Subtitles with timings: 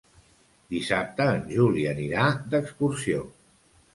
[0.75, 3.21] Dissabte en Juli anirà d'excursió.